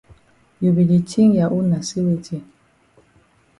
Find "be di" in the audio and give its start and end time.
0.75-0.99